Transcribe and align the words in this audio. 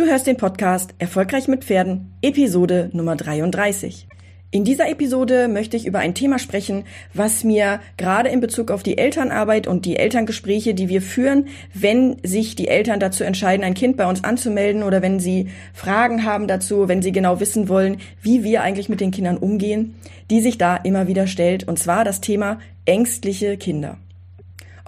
Du 0.00 0.06
hörst 0.06 0.26
den 0.26 0.38
Podcast 0.38 0.94
Erfolgreich 0.96 1.46
mit 1.46 1.62
Pferden, 1.62 2.14
Episode 2.22 2.88
Nummer 2.94 3.16
33. 3.16 4.08
In 4.50 4.64
dieser 4.64 4.88
Episode 4.88 5.46
möchte 5.46 5.76
ich 5.76 5.84
über 5.84 5.98
ein 5.98 6.14
Thema 6.14 6.38
sprechen, 6.38 6.84
was 7.12 7.44
mir 7.44 7.80
gerade 7.98 8.30
in 8.30 8.40
Bezug 8.40 8.70
auf 8.70 8.82
die 8.82 8.96
Elternarbeit 8.96 9.66
und 9.66 9.84
die 9.84 9.98
Elterngespräche, 9.98 10.72
die 10.72 10.88
wir 10.88 11.02
führen, 11.02 11.48
wenn 11.74 12.16
sich 12.22 12.56
die 12.56 12.68
Eltern 12.68 12.98
dazu 12.98 13.24
entscheiden, 13.24 13.62
ein 13.62 13.74
Kind 13.74 13.98
bei 13.98 14.06
uns 14.06 14.24
anzumelden 14.24 14.84
oder 14.84 15.02
wenn 15.02 15.20
sie 15.20 15.48
Fragen 15.74 16.24
haben 16.24 16.46
dazu, 16.46 16.88
wenn 16.88 17.02
sie 17.02 17.12
genau 17.12 17.38
wissen 17.38 17.68
wollen, 17.68 17.98
wie 18.22 18.42
wir 18.42 18.62
eigentlich 18.62 18.88
mit 18.88 19.02
den 19.02 19.10
Kindern 19.10 19.36
umgehen, 19.36 19.96
die 20.30 20.40
sich 20.40 20.56
da 20.56 20.76
immer 20.76 21.08
wieder 21.08 21.26
stellt, 21.26 21.68
und 21.68 21.78
zwar 21.78 22.04
das 22.06 22.22
Thema 22.22 22.58
ängstliche 22.86 23.58
Kinder. 23.58 23.98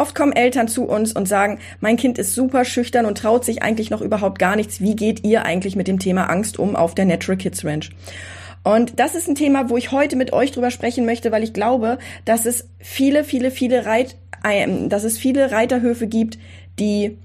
Oft 0.03 0.17
kommen 0.17 0.33
Eltern 0.33 0.67
zu 0.67 0.83
uns 0.83 1.13
und 1.13 1.29
sagen, 1.29 1.61
mein 1.79 1.97
Kind 1.97 2.19
ist 2.19 2.35
super 2.35 2.65
schüchtern 2.65 3.07
und 3.07 3.19
traut 3.19 3.45
sich 3.45 3.63
eigentlich 3.63 3.89
noch 3.91 4.01
überhaupt 4.01 4.41
gar 4.41 4.57
nichts. 4.57 4.81
Wie 4.81 4.97
geht 4.97 5.25
ihr 5.25 5.45
eigentlich 5.45 5.77
mit 5.77 5.87
dem 5.87 6.01
Thema 6.01 6.25
Angst 6.25 6.59
um 6.59 6.75
auf 6.75 6.97
der 6.97 7.05
Natural 7.05 7.37
Kids 7.37 7.65
Ranch? 7.65 7.91
Und 8.65 8.99
das 8.99 9.15
ist 9.15 9.29
ein 9.29 9.37
Thema, 9.37 9.71
wo 9.71 9.77
ich 9.77 9.93
heute 9.93 10.17
mit 10.17 10.33
euch 10.33 10.51
drüber 10.51 10.73
sprechen 10.73 11.07
möchte, 11.07 11.31
weil 11.31 11.45
ich 11.45 11.53
glaube, 11.53 11.99
dass 12.25 12.47
es 12.47 12.69
viele, 12.81 13.23
viele, 13.23 13.53
viele 13.53 13.87
Reit, 13.87 14.17
äh, 14.43 14.67
dass 14.89 15.05
es 15.05 15.19
viele 15.19 15.53
Reiterhöfe 15.53 16.09
gibt, 16.09 16.37
die 16.81 17.17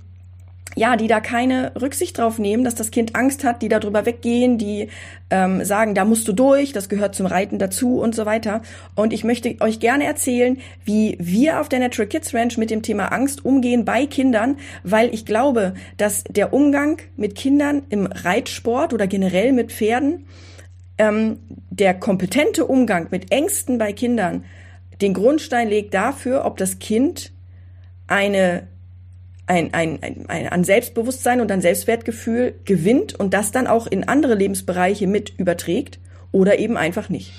ja, 0.77 0.95
die 0.95 1.08
da 1.08 1.20
keine 1.20 1.73
Rücksicht 1.80 2.17
drauf 2.17 2.40
nehmen, 2.40 2.63
dass 2.63 2.76
das 2.76 2.91
Kind 2.91 3.16
Angst 3.16 3.44
hat, 3.44 3.62
die 3.62 3.67
darüber 3.67 4.05
weggehen, 4.05 4.58
die 4.58 4.90
ähm, 5.30 5.66
sagen, 5.66 5.95
da 5.95 6.05
musst 6.05 6.27
du 6.27 6.34
durch, 6.34 6.72
das 6.72 6.88
gehört 6.88 7.16
zum 7.16 7.26
Reiten 7.26 7.59
dazu 7.59 8.00
und 8.00 8.16
so 8.16 8.26
weiter. 8.26 8.62
Und 8.95 9.12
ich 9.12 9.23
möchte 9.23 9.55
euch 9.59 9.80
gerne 9.80 10.05
erzählen, 10.05 10.58
wie 10.86 11.17
wir 11.20 11.59
auf 11.59 11.67
der 11.67 11.80
Natural 11.80 12.08
Kids 12.08 12.34
Ranch 12.34 12.58
mit 12.58 12.70
dem 12.70 12.84
Thema 12.84 13.12
Angst 13.12 13.44
umgehen 13.44 13.84
bei 13.84 14.05
Kindern, 14.05 14.58
weil 14.84 15.13
ich 15.13 15.26
glaube, 15.26 15.73
dass 15.98 16.23
der 16.26 16.53
Umgang 16.53 17.02
mit 17.16 17.36
Kindern 17.36 17.84
im 17.89 18.05
Reitsport 18.05 18.94
oder 18.94 19.08
generell 19.08 19.52
mit 19.53 19.72
Pferden, 19.72 20.28
ähm, 20.98 21.39
der 21.69 21.94
kompetente 21.95 22.66
Umgang 22.66 23.08
mit 23.12 23.31
Ängsten 23.31 23.78
bei 23.78 23.94
Kindern 23.94 24.44
den 25.02 25.14
Grundstein 25.14 25.69
legt 25.69 25.94
dafür, 25.94 26.45
ob 26.45 26.58
das 26.58 26.80
Kind 26.80 27.31
eine 28.08 28.67
ein, 29.48 29.73
ein, 29.73 30.00
ein, 30.03 30.26
ein, 30.28 30.50
an 30.50 30.64
Selbstbewusstsein 30.64 31.42
und 31.42 31.52
an 31.52 31.62
Selbstwertgefühl 31.62 32.56
gewinnt 32.66 33.17
und 33.17 33.34
das 33.34 33.52
dann 33.52 33.66
auch 33.66 33.88
in 33.88 34.08
andere 34.08 34.36
Lebensbereiche 34.36 35.08
mit 35.08 35.40
überträgt 35.40 36.00
oder 36.31 36.59
eben 36.59 36.78
einfach 36.78 37.09
nicht. 37.09 37.31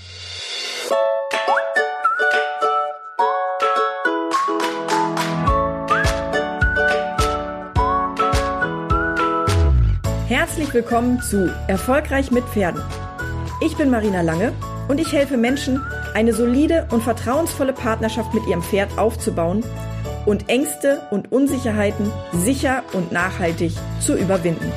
Herzlich 10.28 10.72
willkommen 10.72 11.20
zu 11.20 11.52
Erfolgreich 11.68 12.30
mit 12.30 12.44
Pferden. 12.44 12.82
Ich 13.60 13.76
bin 13.76 13.90
Marina 13.90 14.22
Lange 14.22 14.52
und 14.88 14.98
ich 14.98 15.12
helfe 15.12 15.36
Menschen, 15.36 15.82
eine 16.14 16.32
solide 16.32 16.86
und 16.90 17.02
vertrauensvolle 17.02 17.74
Partnerschaft 17.74 18.32
mit 18.32 18.46
ihrem 18.46 18.62
Pferd 18.62 18.96
aufzubauen 18.96 19.62
und 20.28 20.50
Ängste 20.50 21.00
und 21.10 21.32
Unsicherheiten 21.32 22.12
sicher 22.32 22.82
und 22.92 23.12
nachhaltig 23.12 23.72
zu 23.98 24.14
überwinden. 24.14 24.70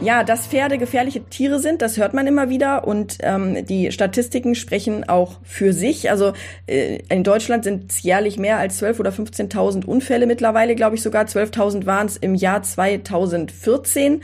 Ja, 0.00 0.24
dass 0.24 0.48
Pferde 0.48 0.76
gefährliche 0.76 1.22
Tiere 1.22 1.60
sind, 1.60 1.80
das 1.80 1.96
hört 1.96 2.12
man 2.12 2.26
immer 2.26 2.50
wieder 2.50 2.88
und 2.88 3.18
ähm, 3.20 3.64
die 3.64 3.92
Statistiken 3.92 4.56
sprechen 4.56 5.08
auch 5.08 5.36
für 5.44 5.72
sich. 5.72 6.10
Also 6.10 6.32
äh, 6.66 6.98
in 7.08 7.22
Deutschland 7.22 7.62
sind 7.62 7.92
es 7.92 8.02
jährlich 8.02 8.36
mehr 8.36 8.58
als 8.58 8.82
12.000 8.82 9.00
oder 9.00 9.10
15.000 9.10 9.84
Unfälle 9.86 10.26
mittlerweile, 10.26 10.74
glaube 10.74 10.96
ich 10.96 11.02
sogar. 11.02 11.24
12.000 11.24 11.86
waren 11.86 12.08
es 12.08 12.16
im 12.16 12.34
Jahr 12.34 12.62
2014. 12.62 14.22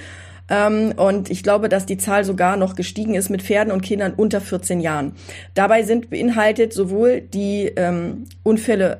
Ähm, 0.51 0.93
und 0.97 1.31
ich 1.31 1.43
glaube, 1.43 1.69
dass 1.69 1.87
die 1.87 1.97
Zahl 1.97 2.25
sogar 2.25 2.57
noch 2.57 2.75
gestiegen 2.75 3.15
ist 3.15 3.31
mit 3.31 3.43
Pferden 3.43 3.73
und 3.73 3.83
Kindern 3.83 4.13
unter 4.15 4.41
14 4.41 4.81
Jahren. 4.81 5.13
Dabei 5.55 5.85
sind 5.85 6.11
beinhaltet 6.11 6.73
sowohl 6.73 7.21
die 7.21 7.73
ähm, 7.77 8.27
Unfälle 8.43 8.99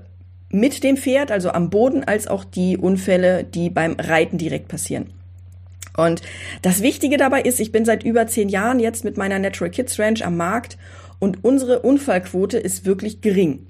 mit 0.51 0.83
dem 0.83 0.97
Pferd, 0.97 1.31
also 1.31 1.51
am 1.51 1.71
Boden, 1.71 2.05
als 2.05 2.29
auch 2.29 2.45
die 2.45 2.77
Unfälle, 2.77 3.45
die 3.45 3.69
beim 3.69 3.97
Reiten 3.99 4.39
direkt 4.39 4.69
passieren. 4.69 5.11
Und 5.97 6.23
das 6.63 6.83
Wichtige 6.83 7.17
dabei 7.17 7.43
ist, 7.43 7.61
ich 7.61 7.73
bin 7.73 7.85
seit 7.85 8.05
über 8.05 8.27
zehn 8.27 8.49
Jahren 8.49 8.79
jetzt 8.81 9.05
mit 9.05 9.17
meiner 9.17 9.39
Natural 9.39 9.71
Kids 9.71 9.99
Ranch 9.99 10.25
am 10.25 10.37
Markt 10.37 10.79
und 11.19 11.45
unsere 11.45 11.81
Unfallquote 11.81 12.59
ist 12.59 12.85
wirklich 12.85 13.21
gering. 13.21 13.67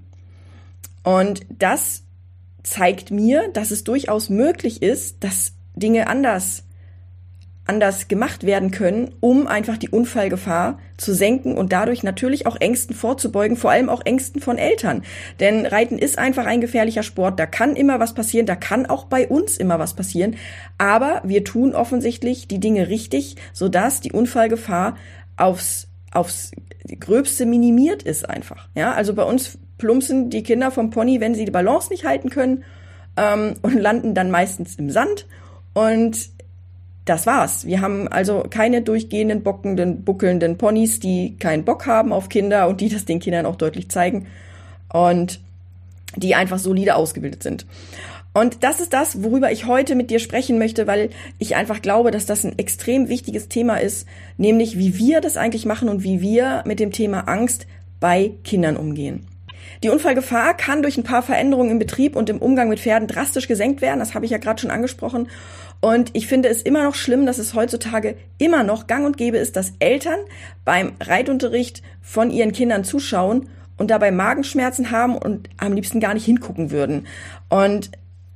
Und 1.03 1.41
das 1.59 2.03
zeigt 2.63 3.11
mir, 3.11 3.49
dass 3.53 3.71
es 3.71 3.85
durchaus 3.85 4.29
möglich 4.29 4.83
ist, 4.83 5.25
dass 5.25 5.55
Dinge 5.75 6.09
anders 6.09 6.63
anders 7.71 8.09
gemacht 8.09 8.45
werden 8.45 8.73
können, 8.73 9.15
um 9.21 9.47
einfach 9.47 9.77
die 9.77 9.91
Unfallgefahr 9.91 10.81
zu 10.97 11.15
senken 11.15 11.57
und 11.57 11.73
dadurch 11.73 12.03
natürlich 12.03 12.45
auch 12.47 12.57
Ängsten 12.57 12.97
vorzubeugen, 12.97 13.57
vor 13.57 13.71
allem 13.71 13.89
auch 13.89 14.05
Ängsten 14.05 14.41
von 14.41 14.59
Eltern. 14.59 15.05
Denn 15.39 15.67
Reiten 15.67 15.97
ist 15.97 16.19
einfach 16.19 16.47
ein 16.47 16.61
gefährlicher 16.61 17.05
Sport, 17.05 17.39
da 17.39 17.47
kann 17.47 17.77
immer 17.77 18.01
was 18.01 18.13
passieren, 18.13 18.45
da 18.45 18.57
kann 18.57 18.87
auch 18.87 19.05
bei 19.05 19.29
uns 19.29 19.57
immer 19.57 19.79
was 19.79 19.95
passieren, 19.95 20.35
aber 20.79 21.23
wir 21.25 21.45
tun 21.45 21.77
offensichtlich 21.77 22.49
die 22.49 22.59
Dinge 22.59 22.89
richtig, 22.89 23.37
sodass 23.53 24.01
die 24.01 24.11
Unfallgefahr 24.11 24.97
aufs 25.37 25.87
aufs 26.13 26.51
gröbste 26.99 27.47
minimiert 27.47 28.03
ist 28.03 28.29
einfach. 28.29 28.69
Ja, 28.75 28.95
also 28.95 29.15
bei 29.15 29.23
uns 29.23 29.59
plumpsen 29.79 30.29
die 30.29 30.43
Kinder 30.43 30.73
vom 30.73 30.91
Pony, 30.91 31.21
wenn 31.21 31.37
sie 31.37 31.45
die 31.45 31.53
Balance 31.53 31.89
nicht 31.89 32.05
halten 32.05 32.31
können 32.31 32.65
ähm, 33.17 33.55
und 33.63 33.79
landen 33.79 34.13
dann 34.13 34.33
meistens 34.33 34.75
im 34.75 34.91
Sand 34.91 35.29
und 35.73 36.31
das 37.11 37.27
war's. 37.27 37.67
Wir 37.67 37.81
haben 37.81 38.09
also 38.09 38.45
keine 38.49 38.83
durchgehenden, 38.83 39.43
bockenden, 39.43 40.05
buckelnden 40.05 40.57
Ponys, 40.57 41.01
die 41.01 41.37
keinen 41.39 41.65
Bock 41.65 41.87
haben 41.87 42.13
auf 42.13 42.29
Kinder 42.29 42.69
und 42.69 42.81
die 42.81 42.89
das 42.89 43.05
den 43.05 43.19
Kindern 43.19 43.47
auch 43.47 43.57
deutlich 43.57 43.91
zeigen 43.91 44.27
und 44.93 45.41
die 46.17 46.35
einfach 46.35 46.59
solide 46.59 46.95
ausgebildet 46.95 47.43
sind. 47.43 47.67
Und 48.33 48.63
das 48.63 48.81
ist 48.81 48.93
das, 48.93 49.25
worüber 49.25 49.51
ich 49.51 49.67
heute 49.67 49.97
mit 49.97 50.11
dir 50.11 50.21
sprechen 50.21 50.59
möchte, 50.59 50.87
weil 50.87 51.11
ich 51.39 51.57
einfach 51.57 51.83
glaube, 51.83 52.13
dass 52.13 52.27
das 52.27 52.45
ein 52.45 52.57
extrem 52.59 53.09
wichtiges 53.09 53.49
Thema 53.49 53.79
ist, 53.79 54.07
nämlich 54.37 54.79
wie 54.79 54.97
wir 54.97 55.21
das 55.21 55.37
eigentlich 55.37 55.67
machen 55.67 55.89
und 55.89 56.05
wie 56.05 56.21
wir 56.21 56.63
mit 56.65 56.79
dem 56.79 56.93
Thema 56.93 57.23
Angst 57.27 57.67
bei 57.99 58.31
Kindern 58.45 58.77
umgehen. 58.77 59.27
Die 59.83 59.89
Unfallgefahr 59.89 60.57
kann 60.57 60.83
durch 60.83 60.97
ein 60.99 61.05
paar 61.05 61.23
Veränderungen 61.23 61.71
im 61.71 61.79
Betrieb 61.79 62.17
und 62.17 62.29
im 62.29 62.39
Umgang 62.39 62.69
mit 62.69 62.81
Pferden 62.81 63.09
drastisch 63.09 63.49
gesenkt 63.49 63.81
werden. 63.81 63.99
Das 63.99 64.15
habe 64.15 64.25
ich 64.25 64.31
ja 64.31 64.39
gerade 64.39 64.61
schon 64.61 64.71
angesprochen. 64.71 65.29
Und 65.81 66.11
ich 66.13 66.27
finde 66.27 66.49
es 66.49 66.63
immer 66.63 66.85
noch 66.85 66.95
schlimm, 66.95 67.25
dass 67.25 67.39
es 67.39 67.55
heutzutage 67.55 68.17
immer 68.39 68.63
noch 68.63 68.87
gang 68.87 69.07
und 69.07 69.17
gäbe 69.17 69.39
ist, 69.39 69.57
dass 69.57 69.73
Eltern 69.79 70.19
beim 70.65 70.93
Reitunterricht 71.01 71.83
von 72.03 72.31
ihren 72.31 72.53
Kindern 72.53 72.85
zuschauen 72.85 73.49
und 73.79 73.91
dabei 73.91 74.11
Magenschmerzen 74.11 74.91
haben 74.91 75.17
und 75.17 75.49
am 75.57 75.73
liebsten 75.73 76.01
gar 76.01 76.13
nicht 76.13 76.27
hingucken 76.27 76.71
würden. 76.71 77.07
Und 77.49 77.91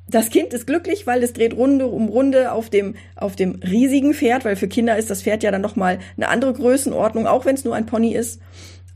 das 0.09 0.31
Kind 0.31 0.53
ist 0.53 0.67
glücklich, 0.67 1.07
weil 1.07 1.23
es 1.23 1.33
dreht 1.33 1.55
Runde 1.55 1.87
um 1.87 2.09
Runde 2.09 2.53
auf 2.53 2.71
dem, 2.71 2.95
auf 3.17 3.37
dem 3.37 3.61
riesigen 3.63 4.15
Pferd, 4.15 4.45
weil 4.45 4.57
für 4.57 4.69
Kinder 4.69 4.97
ist 4.97 5.11
das 5.11 5.23
Pferd 5.23 5.43
ja 5.43 5.51
dann 5.51 5.63
nochmal 5.63 5.99
eine 6.17 6.29
andere 6.29 6.53
Größenordnung, 6.53 7.27
auch 7.27 7.45
wenn 7.45 7.55
es 7.55 7.65
nur 7.65 7.75
ein 7.75 7.87
Pony 7.87 8.15
ist. 8.15 8.41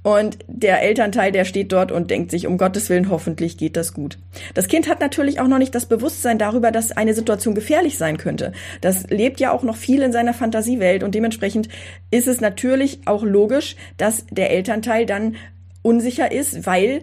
Und 0.09 0.39
der 0.47 0.81
Elternteil, 0.81 1.33
der 1.33 1.45
steht 1.45 1.71
dort 1.71 1.93
und 1.93 2.11
denkt 2.11 2.31
sich, 2.31 2.47
um 2.47 2.57
Gottes 2.57 2.89
Willen, 2.89 3.11
hoffentlich 3.11 3.59
geht 3.59 3.77
das 3.77 3.93
gut. 3.93 4.17
Das 4.55 4.67
Kind 4.67 4.89
hat 4.89 5.01
natürlich 5.01 5.39
auch 5.39 5.49
noch 5.49 5.59
nicht 5.59 5.75
das 5.75 5.85
Bewusstsein 5.85 6.39
darüber, 6.39 6.71
dass 6.71 6.93
eine 6.93 7.13
Situation 7.13 7.55
gefährlich 7.55 7.99
sein 7.99 8.17
könnte. 8.17 8.55
Das 8.81 9.07
lebt 9.11 9.39
ja 9.39 9.53
auch 9.53 9.63
noch 9.65 9.77
viel 9.77 10.01
in 10.01 10.11
seiner 10.11 10.33
Fantasiewelt 10.33 11.03
und 11.03 11.15
dementsprechend 11.15 11.69
ist 12.11 12.27
es 12.27 12.41
natürlich 12.41 13.01
auch 13.05 13.23
logisch, 13.23 13.77
dass 13.99 14.25
der 14.31 14.51
Elternteil 14.51 15.05
dann 15.05 15.37
unsicher 15.83 16.33
ist, 16.33 16.65
weil 16.65 17.03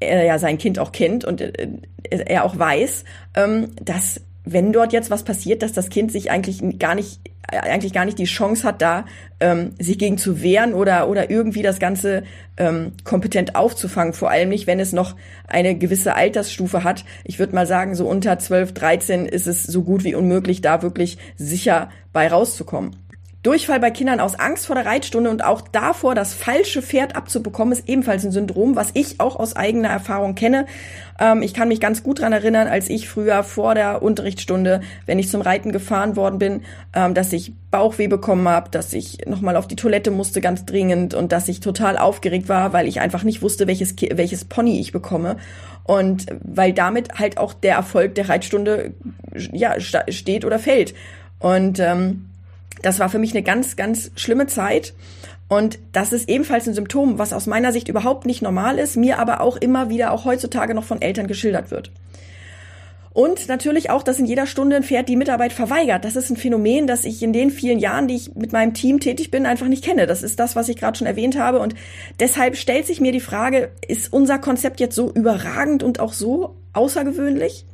er 0.00 0.24
ja 0.24 0.38
sein 0.38 0.56
Kind 0.56 0.78
auch 0.78 0.92
kennt 0.92 1.26
und 1.26 1.42
äh, 1.42 1.68
er 2.08 2.46
auch 2.46 2.58
weiß, 2.58 3.04
ähm, 3.34 3.72
dass 3.84 4.22
wenn 4.44 4.72
dort 4.72 4.92
jetzt 4.92 5.10
was 5.10 5.22
passiert, 5.22 5.62
dass 5.62 5.72
das 5.72 5.88
Kind 5.88 6.10
sich 6.10 6.30
eigentlich 6.30 6.78
gar 6.78 6.94
nicht 6.94 7.20
eigentlich 7.48 7.92
gar 7.92 8.04
nicht 8.04 8.18
die 8.18 8.24
Chance 8.24 8.64
hat, 8.66 8.80
da 8.80 9.04
ähm, 9.40 9.72
sich 9.78 9.98
gegen 9.98 10.16
zu 10.16 10.42
wehren 10.42 10.74
oder 10.74 11.08
oder 11.08 11.30
irgendwie 11.30 11.62
das 11.62 11.78
Ganze 11.78 12.22
ähm, 12.56 12.92
kompetent 13.04 13.56
aufzufangen. 13.56 14.14
Vor 14.14 14.30
allem 14.30 14.48
nicht, 14.48 14.66
wenn 14.66 14.80
es 14.80 14.92
noch 14.92 15.16
eine 15.48 15.76
gewisse 15.76 16.14
Altersstufe 16.14 16.84
hat. 16.84 17.04
Ich 17.24 17.38
würde 17.38 17.54
mal 17.54 17.66
sagen, 17.66 17.94
so 17.94 18.06
unter 18.08 18.38
12, 18.38 18.72
13 18.72 19.26
ist 19.26 19.46
es 19.46 19.64
so 19.64 19.82
gut 19.82 20.04
wie 20.04 20.14
unmöglich, 20.14 20.60
da 20.60 20.82
wirklich 20.82 21.18
sicher 21.36 21.90
bei 22.12 22.28
rauszukommen. 22.28 22.96
Durchfall 23.42 23.80
bei 23.80 23.90
Kindern 23.90 24.20
aus 24.20 24.38
Angst 24.38 24.66
vor 24.66 24.76
der 24.76 24.86
Reitstunde 24.86 25.28
und 25.28 25.42
auch 25.42 25.62
davor, 25.62 26.14
das 26.14 26.32
falsche 26.32 26.80
Pferd 26.80 27.16
abzubekommen, 27.16 27.72
ist 27.72 27.88
ebenfalls 27.88 28.24
ein 28.24 28.30
Syndrom, 28.30 28.76
was 28.76 28.90
ich 28.94 29.18
auch 29.18 29.34
aus 29.34 29.56
eigener 29.56 29.88
Erfahrung 29.88 30.36
kenne. 30.36 30.66
Ähm, 31.18 31.42
ich 31.42 31.52
kann 31.52 31.66
mich 31.66 31.80
ganz 31.80 32.04
gut 32.04 32.20
dran 32.20 32.32
erinnern, 32.32 32.68
als 32.68 32.88
ich 32.88 33.08
früher 33.08 33.42
vor 33.42 33.74
der 33.74 34.00
Unterrichtsstunde, 34.00 34.82
wenn 35.06 35.18
ich 35.18 35.28
zum 35.28 35.40
Reiten 35.40 35.72
gefahren 35.72 36.14
worden 36.14 36.38
bin, 36.38 36.62
ähm, 36.94 37.14
dass 37.14 37.32
ich 37.32 37.52
Bauchweh 37.72 38.06
bekommen 38.06 38.46
habe, 38.46 38.70
dass 38.70 38.92
ich 38.92 39.26
nochmal 39.26 39.56
auf 39.56 39.66
die 39.66 39.76
Toilette 39.76 40.12
musste 40.12 40.40
ganz 40.40 40.64
dringend 40.64 41.14
und 41.14 41.32
dass 41.32 41.48
ich 41.48 41.58
total 41.58 41.98
aufgeregt 41.98 42.48
war, 42.48 42.72
weil 42.72 42.86
ich 42.86 43.00
einfach 43.00 43.24
nicht 43.24 43.42
wusste, 43.42 43.66
welches, 43.66 43.96
welches 44.12 44.44
Pony 44.44 44.78
ich 44.78 44.92
bekomme. 44.92 45.36
Und 45.82 46.26
weil 46.44 46.72
damit 46.72 47.18
halt 47.18 47.38
auch 47.38 47.54
der 47.54 47.74
Erfolg 47.74 48.14
der 48.14 48.28
Reitstunde 48.28 48.94
ja, 49.34 49.74
steht 49.80 50.44
oder 50.44 50.60
fällt. 50.60 50.94
Und 51.40 51.80
ähm, 51.80 52.26
das 52.80 52.98
war 52.98 53.08
für 53.08 53.18
mich 53.18 53.32
eine 53.32 53.42
ganz, 53.42 53.76
ganz 53.76 54.10
schlimme 54.16 54.46
Zeit. 54.46 54.94
Und 55.48 55.78
das 55.92 56.12
ist 56.12 56.28
ebenfalls 56.30 56.66
ein 56.66 56.74
Symptom, 56.74 57.18
was 57.18 57.34
aus 57.34 57.46
meiner 57.46 57.72
Sicht 57.72 57.88
überhaupt 57.88 58.24
nicht 58.24 58.40
normal 58.40 58.78
ist, 58.78 58.96
mir 58.96 59.18
aber 59.18 59.42
auch 59.42 59.56
immer 59.58 59.90
wieder, 59.90 60.12
auch 60.12 60.24
heutzutage 60.24 60.74
noch 60.74 60.84
von 60.84 61.02
Eltern 61.02 61.26
geschildert 61.26 61.70
wird. 61.70 61.90
Und 63.12 63.48
natürlich 63.48 63.90
auch, 63.90 64.02
dass 64.02 64.18
in 64.18 64.24
jeder 64.24 64.46
Stunde 64.46 64.76
ein 64.76 64.82
Pferd 64.82 65.08
die 65.08 65.16
Mitarbeit 65.16 65.52
verweigert. 65.52 66.04
Das 66.06 66.16
ist 66.16 66.30
ein 66.30 66.36
Phänomen, 66.36 66.86
das 66.86 67.04
ich 67.04 67.22
in 67.22 67.34
den 67.34 67.50
vielen 67.50 67.78
Jahren, 67.78 68.08
die 68.08 68.14
ich 68.14 68.34
mit 68.34 68.52
meinem 68.52 68.72
Team 68.72 69.00
tätig 69.00 69.30
bin, 69.30 69.44
einfach 69.44 69.68
nicht 69.68 69.84
kenne. 69.84 70.06
Das 70.06 70.22
ist 70.22 70.40
das, 70.40 70.56
was 70.56 70.70
ich 70.70 70.76
gerade 70.76 70.96
schon 70.96 71.06
erwähnt 71.06 71.38
habe. 71.38 71.58
Und 71.58 71.74
deshalb 72.20 72.56
stellt 72.56 72.86
sich 72.86 73.02
mir 73.02 73.12
die 73.12 73.20
Frage, 73.20 73.70
ist 73.86 74.10
unser 74.10 74.38
Konzept 74.38 74.80
jetzt 74.80 74.94
so 74.94 75.10
überragend 75.10 75.82
und 75.82 76.00
auch 76.00 76.14
so 76.14 76.56
außergewöhnlich? 76.72 77.66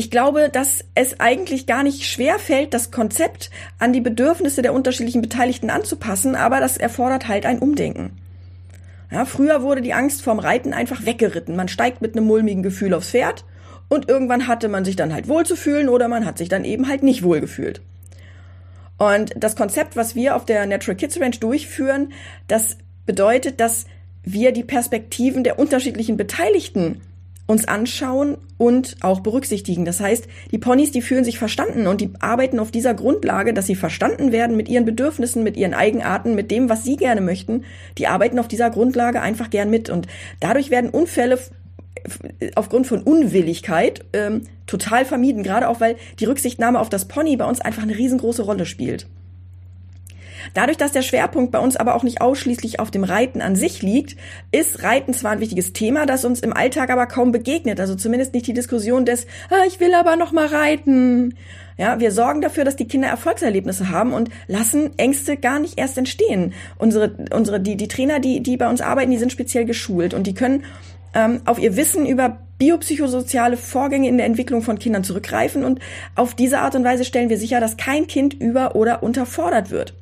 Ich 0.00 0.12
glaube, 0.12 0.48
dass 0.48 0.84
es 0.94 1.18
eigentlich 1.18 1.66
gar 1.66 1.82
nicht 1.82 2.04
schwer 2.04 2.38
fällt, 2.38 2.72
das 2.72 2.92
Konzept 2.92 3.50
an 3.80 3.92
die 3.92 4.00
Bedürfnisse 4.00 4.62
der 4.62 4.72
unterschiedlichen 4.72 5.22
Beteiligten 5.22 5.70
anzupassen, 5.70 6.36
aber 6.36 6.60
das 6.60 6.76
erfordert 6.76 7.26
halt 7.26 7.44
ein 7.44 7.58
Umdenken. 7.58 8.16
Ja, 9.10 9.24
früher 9.24 9.60
wurde 9.60 9.82
die 9.82 9.94
Angst 9.94 10.22
vorm 10.22 10.38
Reiten 10.38 10.72
einfach 10.72 11.04
weggeritten. 11.04 11.56
Man 11.56 11.66
steigt 11.66 12.00
mit 12.00 12.16
einem 12.16 12.28
mulmigen 12.28 12.62
Gefühl 12.62 12.94
aufs 12.94 13.10
Pferd 13.10 13.44
und 13.88 14.08
irgendwann 14.08 14.46
hatte 14.46 14.68
man 14.68 14.84
sich 14.84 14.94
dann 14.94 15.12
halt 15.12 15.26
wohl 15.26 15.44
zu 15.44 15.56
fühlen 15.56 15.88
oder 15.88 16.06
man 16.06 16.24
hat 16.24 16.38
sich 16.38 16.48
dann 16.48 16.64
eben 16.64 16.86
halt 16.86 17.02
nicht 17.02 17.24
wohl 17.24 17.40
gefühlt. 17.40 17.80
Und 18.98 19.32
das 19.34 19.56
Konzept, 19.56 19.96
was 19.96 20.14
wir 20.14 20.36
auf 20.36 20.44
der 20.44 20.64
Natural 20.66 20.96
Kids 20.96 21.20
Ranch 21.20 21.40
durchführen, 21.40 22.12
das 22.46 22.78
bedeutet, 23.04 23.58
dass 23.58 23.86
wir 24.22 24.52
die 24.52 24.62
Perspektiven 24.62 25.42
der 25.42 25.58
unterschiedlichen 25.58 26.16
Beteiligten 26.16 27.00
uns 27.48 27.66
anschauen 27.66 28.36
und 28.58 28.96
auch 29.00 29.20
berücksichtigen. 29.20 29.86
Das 29.86 30.00
heißt, 30.00 30.28
die 30.52 30.58
Ponys, 30.58 30.92
die 30.92 31.00
fühlen 31.00 31.24
sich 31.24 31.38
verstanden 31.38 31.86
und 31.86 32.02
die 32.02 32.10
arbeiten 32.20 32.58
auf 32.58 32.70
dieser 32.70 32.92
Grundlage, 32.92 33.54
dass 33.54 33.66
sie 33.66 33.74
verstanden 33.74 34.32
werden 34.32 34.54
mit 34.54 34.68
ihren 34.68 34.84
Bedürfnissen, 34.84 35.42
mit 35.42 35.56
ihren 35.56 35.72
Eigenarten, 35.72 36.34
mit 36.34 36.50
dem, 36.50 36.68
was 36.68 36.84
sie 36.84 36.96
gerne 36.96 37.22
möchten. 37.22 37.64
Die 37.96 38.06
arbeiten 38.06 38.38
auf 38.38 38.48
dieser 38.48 38.68
Grundlage 38.68 39.22
einfach 39.22 39.48
gern 39.48 39.70
mit 39.70 39.88
und 39.88 40.06
dadurch 40.40 40.70
werden 40.70 40.90
Unfälle 40.90 41.38
aufgrund 42.54 42.86
von 42.86 43.02
Unwilligkeit 43.02 44.04
ähm, 44.12 44.42
total 44.66 45.06
vermieden, 45.06 45.42
gerade 45.42 45.68
auch 45.68 45.80
weil 45.80 45.96
die 46.20 46.26
Rücksichtnahme 46.26 46.78
auf 46.78 46.90
das 46.90 47.08
Pony 47.08 47.36
bei 47.38 47.46
uns 47.46 47.62
einfach 47.62 47.82
eine 47.82 47.96
riesengroße 47.96 48.42
Rolle 48.42 48.66
spielt. 48.66 49.06
Dadurch, 50.54 50.76
dass 50.76 50.92
der 50.92 51.02
Schwerpunkt 51.02 51.52
bei 51.52 51.58
uns 51.58 51.76
aber 51.76 51.94
auch 51.94 52.02
nicht 52.02 52.20
ausschließlich 52.20 52.80
auf 52.80 52.90
dem 52.90 53.04
Reiten 53.04 53.40
an 53.40 53.56
sich 53.56 53.82
liegt, 53.82 54.16
ist 54.50 54.82
Reiten 54.82 55.14
zwar 55.14 55.32
ein 55.32 55.40
wichtiges 55.40 55.72
Thema, 55.72 56.06
das 56.06 56.24
uns 56.24 56.40
im 56.40 56.52
Alltag 56.52 56.90
aber 56.90 57.06
kaum 57.06 57.32
begegnet. 57.32 57.80
Also 57.80 57.94
zumindest 57.94 58.34
nicht 58.34 58.46
die 58.46 58.54
Diskussion 58.54 59.04
des, 59.04 59.26
ah, 59.50 59.66
ich 59.66 59.80
will 59.80 59.94
aber 59.94 60.16
noch 60.16 60.32
mal 60.32 60.46
reiten. 60.46 61.34
Ja, 61.76 62.00
wir 62.00 62.10
sorgen 62.10 62.40
dafür, 62.40 62.64
dass 62.64 62.76
die 62.76 62.88
Kinder 62.88 63.08
Erfolgserlebnisse 63.08 63.90
haben 63.90 64.12
und 64.12 64.30
lassen 64.48 64.98
Ängste 64.98 65.36
gar 65.36 65.60
nicht 65.60 65.78
erst 65.78 65.96
entstehen. 65.96 66.52
Unsere, 66.76 67.14
unsere, 67.32 67.60
die, 67.60 67.76
die 67.76 67.88
Trainer, 67.88 68.18
die, 68.18 68.40
die 68.42 68.56
bei 68.56 68.68
uns 68.68 68.80
arbeiten, 68.80 69.12
die 69.12 69.18
sind 69.18 69.30
speziell 69.30 69.64
geschult 69.64 70.12
und 70.12 70.26
die 70.26 70.34
können 70.34 70.64
ähm, 71.14 71.40
auf 71.44 71.58
ihr 71.60 71.76
Wissen 71.76 72.04
über 72.04 72.38
biopsychosoziale 72.58 73.56
Vorgänge 73.56 74.08
in 74.08 74.16
der 74.16 74.26
Entwicklung 74.26 74.62
von 74.62 74.78
Kindern 74.78 75.04
zurückgreifen 75.04 75.64
und 75.64 75.78
auf 76.16 76.34
diese 76.34 76.58
Art 76.58 76.74
und 76.74 76.84
Weise 76.84 77.04
stellen 77.04 77.30
wir 77.30 77.38
sicher, 77.38 77.60
dass 77.60 77.76
kein 77.76 78.08
Kind 78.08 78.34
über 78.34 78.74
oder 78.74 79.02
unterfordert 79.02 79.70
wird. 79.70 79.94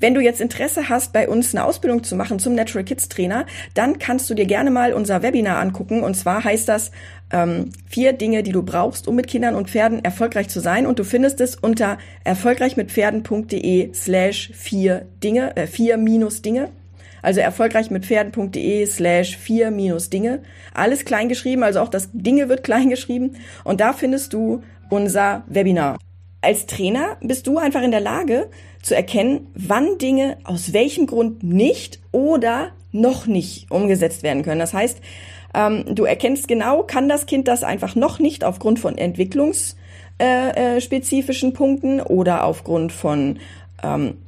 Wenn 0.00 0.14
du 0.14 0.20
jetzt 0.20 0.40
Interesse 0.40 0.88
hast, 0.88 1.12
bei 1.12 1.28
uns 1.28 1.54
eine 1.54 1.64
Ausbildung 1.64 2.04
zu 2.04 2.16
machen 2.16 2.38
zum 2.38 2.54
Natural 2.54 2.84
Kids 2.84 3.08
Trainer, 3.08 3.46
dann 3.74 3.98
kannst 3.98 4.28
du 4.30 4.34
dir 4.34 4.46
gerne 4.46 4.70
mal 4.70 4.92
unser 4.92 5.22
Webinar 5.22 5.58
angucken. 5.58 6.02
Und 6.02 6.14
zwar 6.14 6.44
heißt 6.44 6.68
das 6.68 6.90
ähm, 7.30 7.70
vier 7.88 8.12
Dinge, 8.12 8.42
die 8.42 8.52
du 8.52 8.62
brauchst, 8.62 9.08
um 9.08 9.16
mit 9.16 9.26
Kindern 9.26 9.54
und 9.54 9.70
Pferden 9.70 10.04
erfolgreich 10.04 10.48
zu 10.48 10.60
sein. 10.60 10.86
Und 10.86 10.98
du 10.98 11.04
findest 11.04 11.40
es 11.40 11.56
unter 11.56 11.98
erfolgreichmitpferden.de 12.24 13.92
slash 13.94 14.50
vier 14.54 15.06
Dinge, 15.22 15.56
äh, 15.56 15.66
vier 15.66 15.96
minus 15.96 16.42
Dinge. 16.42 16.70
Also 17.22 17.40
erfolgreichmitpferden.de 17.40 18.84
slash 18.86 19.38
vier 19.38 19.70
minus 19.70 20.10
Dinge. 20.10 20.42
Alles 20.74 21.04
klein 21.06 21.28
geschrieben, 21.28 21.62
also 21.62 21.80
auch 21.80 21.88
das 21.88 22.10
Dinge 22.12 22.48
wird 22.48 22.64
klein 22.64 22.90
geschrieben. 22.90 23.36
Und 23.64 23.80
da 23.80 23.92
findest 23.92 24.32
du 24.32 24.62
unser 24.90 25.42
Webinar. 25.46 25.98
Als 26.44 26.66
Trainer 26.66 27.16
bist 27.22 27.46
du 27.46 27.56
einfach 27.56 27.80
in 27.82 27.90
der 27.90 28.00
Lage, 28.00 28.50
zu 28.82 28.94
erkennen, 28.94 29.46
wann 29.54 29.96
Dinge 29.98 30.36
aus 30.44 30.74
welchem 30.74 31.06
Grund 31.06 31.42
nicht 31.42 32.00
oder 32.12 32.72
noch 32.92 33.26
nicht 33.26 33.70
umgesetzt 33.70 34.22
werden 34.22 34.42
können. 34.42 34.60
Das 34.60 34.74
heißt, 34.74 35.00
ähm, 35.54 35.86
du 35.94 36.04
erkennst 36.04 36.48
genau, 36.48 36.82
kann 36.82 37.08
das 37.08 37.24
Kind 37.24 37.48
das 37.48 37.62
einfach 37.62 37.94
noch 37.94 38.18
nicht 38.18 38.44
aufgrund 38.44 38.78
von 38.78 38.98
entwicklungsspezifischen 38.98 41.48
äh, 41.48 41.52
äh, 41.52 41.56
Punkten 41.56 42.02
oder 42.02 42.44
aufgrund 42.44 42.92
von 42.92 43.38
ähm, 43.82 44.18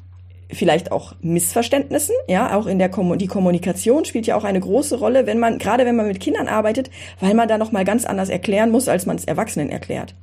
vielleicht 0.50 0.92
auch 0.92 1.14
Missverständnissen, 1.20 2.14
ja, 2.28 2.56
auch 2.56 2.66
in 2.66 2.78
der 2.78 2.88
Kom 2.88 3.18
die 3.18 3.26
Kommunikation 3.26 4.06
spielt 4.06 4.26
ja 4.26 4.36
auch 4.36 4.44
eine 4.44 4.60
große 4.60 4.96
Rolle, 4.96 5.26
wenn 5.26 5.38
man 5.38 5.58
gerade 5.58 5.84
wenn 5.84 5.96
man 5.96 6.06
mit 6.06 6.20
Kindern 6.20 6.48
arbeitet, 6.48 6.90
weil 7.20 7.34
man 7.34 7.48
da 7.48 7.58
noch 7.58 7.72
mal 7.72 7.84
ganz 7.84 8.06
anders 8.06 8.30
erklären 8.30 8.70
muss, 8.70 8.88
als 8.88 9.04
man 9.04 9.16
es 9.16 9.24
Erwachsenen 9.24 9.68
erklärt. 9.68 10.14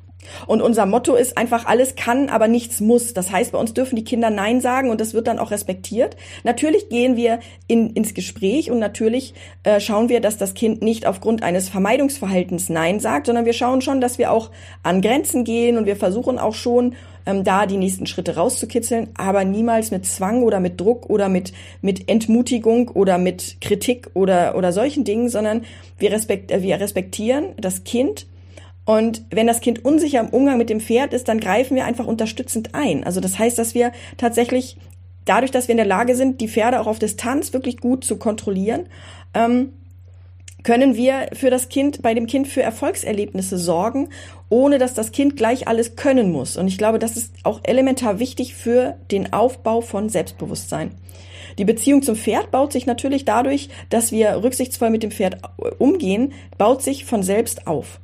Und 0.47 0.61
unser 0.61 0.85
Motto 0.85 1.15
ist 1.15 1.37
einfach, 1.37 1.65
alles 1.65 1.95
kann, 1.95 2.29
aber 2.29 2.47
nichts 2.47 2.81
muss. 2.81 3.13
Das 3.13 3.31
heißt, 3.31 3.51
bei 3.51 3.57
uns 3.57 3.73
dürfen 3.73 3.95
die 3.95 4.03
Kinder 4.03 4.29
Nein 4.29 4.61
sagen 4.61 4.89
und 4.89 5.01
das 5.01 5.13
wird 5.13 5.27
dann 5.27 5.39
auch 5.39 5.51
respektiert. 5.51 6.15
Natürlich 6.43 6.89
gehen 6.89 7.15
wir 7.15 7.39
in, 7.67 7.91
ins 7.91 8.13
Gespräch 8.13 8.71
und 8.71 8.79
natürlich 8.79 9.33
äh, 9.63 9.79
schauen 9.79 10.09
wir, 10.09 10.21
dass 10.21 10.37
das 10.37 10.53
Kind 10.53 10.81
nicht 10.81 11.05
aufgrund 11.05 11.43
eines 11.43 11.69
Vermeidungsverhaltens 11.69 12.69
Nein 12.69 12.99
sagt, 12.99 13.27
sondern 13.27 13.45
wir 13.45 13.53
schauen 13.53 13.81
schon, 13.81 14.01
dass 14.01 14.17
wir 14.17 14.31
auch 14.31 14.51
an 14.83 15.01
Grenzen 15.01 15.43
gehen 15.43 15.77
und 15.77 15.85
wir 15.85 15.95
versuchen 15.95 16.39
auch 16.39 16.53
schon, 16.53 16.95
ähm, 17.25 17.43
da 17.43 17.65
die 17.65 17.77
nächsten 17.77 18.05
Schritte 18.05 18.35
rauszukitzeln, 18.35 19.09
aber 19.15 19.45
niemals 19.45 19.91
mit 19.91 20.05
Zwang 20.05 20.43
oder 20.43 20.59
mit 20.59 20.79
Druck 20.79 21.09
oder 21.09 21.29
mit, 21.29 21.53
mit 21.81 22.09
Entmutigung 22.09 22.89
oder 22.89 23.17
mit 23.17 23.61
Kritik 23.61 24.09
oder, 24.13 24.55
oder 24.55 24.71
solchen 24.71 25.03
Dingen, 25.03 25.29
sondern 25.29 25.63
wir, 25.97 26.11
respekt, 26.11 26.51
äh, 26.51 26.61
wir 26.61 26.79
respektieren 26.79 27.53
das 27.57 27.83
Kind 27.83 28.27
und 28.85 29.23
wenn 29.29 29.47
das 29.47 29.61
Kind 29.61 29.85
unsicher 29.85 30.19
im 30.19 30.29
Umgang 30.29 30.57
mit 30.57 30.69
dem 30.69 30.81
Pferd 30.81 31.13
ist, 31.13 31.27
dann 31.27 31.39
greifen 31.39 31.75
wir 31.75 31.85
einfach 31.85 32.05
unterstützend 32.05 32.75
ein. 32.75 33.03
Also 33.03 33.21
das 33.21 33.39
heißt, 33.39 33.57
dass 33.57 33.73
wir 33.73 33.91
tatsächlich 34.17 34.77
dadurch, 35.25 35.51
dass 35.51 35.67
wir 35.67 35.73
in 35.73 35.77
der 35.77 35.85
Lage 35.85 36.15
sind, 36.15 36.41
die 36.41 36.49
Pferde 36.49 36.79
auch 36.79 36.87
auf 36.87 36.99
Distanz 36.99 37.53
wirklich 37.53 37.77
gut 37.77 38.03
zu 38.03 38.17
kontrollieren, 38.17 38.87
ähm, 39.33 39.69
können 40.63 40.95
wir 40.95 41.29
für 41.33 41.49
das 41.49 41.69
Kind, 41.69 42.01
bei 42.01 42.13
dem 42.13 42.25
Kind 42.25 42.47
für 42.47 42.61
Erfolgserlebnisse 42.61 43.57
sorgen, 43.57 44.09
ohne 44.49 44.77
dass 44.77 44.93
das 44.93 45.11
Kind 45.11 45.35
gleich 45.35 45.67
alles 45.67 45.95
können 45.95 46.31
muss. 46.31 46.55
Und 46.57 46.67
ich 46.67 46.77
glaube, 46.77 46.99
das 46.99 47.17
ist 47.17 47.33
auch 47.43 47.59
elementar 47.63 48.19
wichtig 48.19 48.53
für 48.53 48.95
den 49.11 49.33
Aufbau 49.33 49.81
von 49.81 50.07
Selbstbewusstsein. 50.09 50.91
Die 51.57 51.65
Beziehung 51.65 52.01
zum 52.01 52.15
Pferd 52.15 52.49
baut 52.51 52.71
sich 52.71 52.85
natürlich 52.85 53.25
dadurch, 53.25 53.69
dass 53.89 54.11
wir 54.11 54.41
rücksichtsvoll 54.41 54.89
mit 54.89 55.03
dem 55.03 55.11
Pferd 55.11 55.37
umgehen, 55.79 56.33
baut 56.57 56.81
sich 56.81 57.05
von 57.05 57.23
selbst 57.23 57.67
auf. 57.67 57.99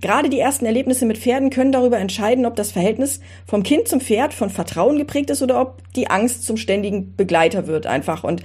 Gerade 0.00 0.30
die 0.30 0.38
ersten 0.38 0.66
Erlebnisse 0.66 1.04
mit 1.04 1.18
Pferden 1.18 1.50
können 1.50 1.72
darüber 1.72 1.98
entscheiden, 1.98 2.46
ob 2.46 2.56
das 2.56 2.72
Verhältnis 2.72 3.20
vom 3.46 3.62
Kind 3.62 3.88
zum 3.88 4.00
Pferd 4.00 4.32
von 4.32 4.50
Vertrauen 4.50 4.98
geprägt 4.98 5.30
ist 5.30 5.42
oder 5.42 5.60
ob 5.60 5.82
die 5.94 6.08
Angst 6.08 6.44
zum 6.44 6.56
ständigen 6.56 7.14
Begleiter 7.16 7.66
wird 7.66 7.86
einfach. 7.86 8.24
Und 8.24 8.42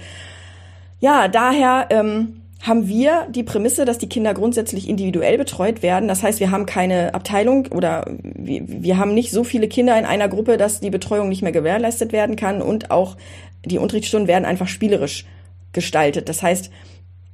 ja, 1.00 1.28
daher 1.28 1.86
ähm, 1.90 2.42
haben 2.62 2.88
wir 2.88 3.26
die 3.30 3.42
Prämisse, 3.42 3.84
dass 3.84 3.98
die 3.98 4.08
Kinder 4.08 4.34
grundsätzlich 4.34 4.88
individuell 4.88 5.38
betreut 5.38 5.82
werden. 5.82 6.08
Das 6.08 6.22
heißt, 6.22 6.40
wir 6.40 6.50
haben 6.50 6.66
keine 6.66 7.14
Abteilung 7.14 7.66
oder 7.68 8.04
wir, 8.22 8.62
wir 8.66 8.98
haben 8.98 9.14
nicht 9.14 9.30
so 9.30 9.44
viele 9.44 9.68
Kinder 9.68 9.98
in 9.98 10.04
einer 10.04 10.28
Gruppe, 10.28 10.58
dass 10.58 10.80
die 10.80 10.90
Betreuung 10.90 11.28
nicht 11.28 11.42
mehr 11.42 11.52
gewährleistet 11.52 12.12
werden 12.12 12.36
kann 12.36 12.60
und 12.60 12.90
auch 12.90 13.16
die 13.64 13.78
Unterrichtsstunden 13.78 14.28
werden 14.28 14.44
einfach 14.44 14.68
spielerisch 14.68 15.24
gestaltet. 15.72 16.28
Das 16.28 16.42
heißt, 16.42 16.70